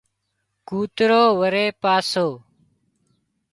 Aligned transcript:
ڪوترو 0.67 1.23
وري 1.39 1.65
پاسو 1.81 2.27